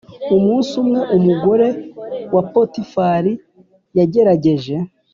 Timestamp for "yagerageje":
3.97-4.75